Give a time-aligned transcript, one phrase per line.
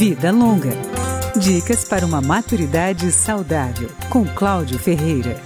[0.00, 0.70] Vida Longa.
[1.36, 5.38] Dicas para uma maturidade saudável, com Cláudio Ferreira.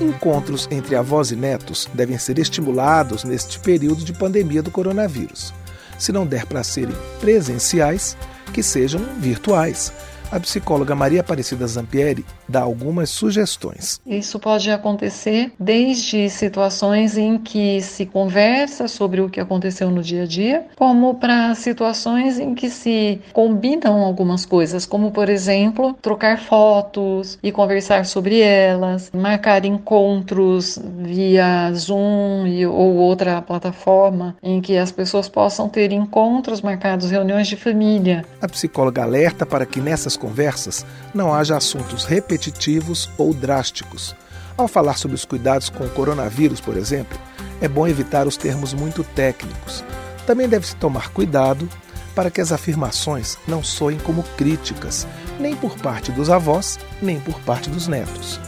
[0.00, 5.52] Encontros entre avós e netos devem ser estimulados neste período de pandemia do coronavírus.
[5.98, 8.16] Se não der para serem presenciais,
[8.54, 9.92] que sejam virtuais
[10.32, 14.00] a psicóloga Maria Aparecida Zampieri dá algumas sugestões.
[14.06, 20.22] Isso pode acontecer desde situações em que se conversa sobre o que aconteceu no dia
[20.22, 26.38] a dia, como para situações em que se combinam algumas coisas, como por exemplo, trocar
[26.38, 34.90] fotos e conversar sobre elas, marcar encontros via Zoom ou outra plataforma em que as
[34.90, 38.24] pessoas possam ter encontros marcados, reuniões de família.
[38.40, 44.14] A psicóloga alerta para que nessas conversas não haja assuntos repetitivos ou drásticos.
[44.56, 47.18] Ao falar sobre os cuidados com o coronavírus, por exemplo,
[47.60, 49.82] é bom evitar os termos muito técnicos.
[50.24, 51.68] Também deve-se tomar cuidado
[52.14, 55.08] para que as afirmações não soem como críticas,
[55.40, 58.38] nem por parte dos avós, nem por parte dos netos.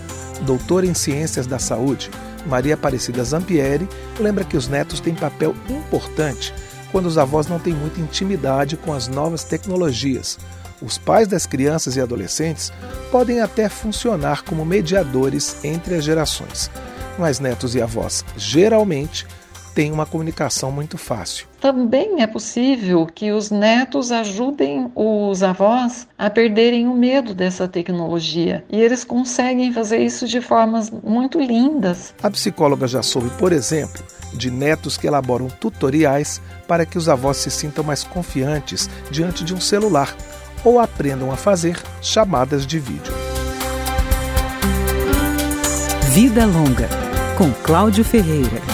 [0.43, 2.09] Doutora em Ciências da Saúde,
[2.47, 3.89] Maria Aparecida Zampieri
[4.21, 6.55] lembra que os netos têm papel importante
[6.93, 10.39] quando os avós não têm muita intimidade com as novas tecnologias,
[10.85, 12.73] os pais das crianças e adolescentes
[13.11, 16.71] podem até funcionar como mediadores entre as gerações,
[17.19, 19.27] mas netos e avós geralmente
[19.75, 21.47] têm uma comunicação muito fácil.
[21.61, 28.65] Também é possível que os netos ajudem os avós a perderem o medo dessa tecnologia.
[28.71, 32.15] E eles conseguem fazer isso de formas muito lindas.
[32.23, 37.39] A psicóloga já soube, por exemplo, de netos que elaboram tutoriais para que os avós
[37.39, 40.15] se sintam mais confiantes diante de um celular
[40.65, 43.13] ou aprendam a fazer chamadas de vídeo.
[46.13, 46.89] Vida Longa,
[47.37, 48.74] com Cláudio Ferreira.